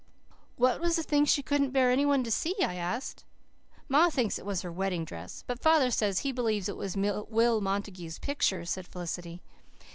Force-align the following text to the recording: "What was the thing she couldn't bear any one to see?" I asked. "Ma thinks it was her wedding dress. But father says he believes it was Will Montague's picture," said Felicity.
"What 0.55 0.81
was 0.81 0.95
the 0.95 1.03
thing 1.03 1.25
she 1.25 1.43
couldn't 1.43 1.69
bear 1.73 1.91
any 1.91 2.07
one 2.07 2.23
to 2.23 2.31
see?" 2.31 2.55
I 2.63 2.73
asked. 2.73 3.23
"Ma 3.87 4.09
thinks 4.09 4.39
it 4.39 4.47
was 4.47 4.63
her 4.63 4.71
wedding 4.71 5.05
dress. 5.05 5.43
But 5.45 5.61
father 5.61 5.91
says 5.91 6.21
he 6.21 6.31
believes 6.31 6.67
it 6.67 6.75
was 6.75 6.97
Will 6.97 7.61
Montague's 7.61 8.17
picture," 8.17 8.65
said 8.65 8.87
Felicity. 8.87 9.43